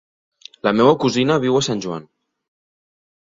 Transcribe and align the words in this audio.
La 0.67 0.71
meva 0.77 0.93
cosina 1.03 1.37
viu 1.45 1.59
a 1.59 1.63
Sant 1.67 1.83
Joan. 1.87 2.07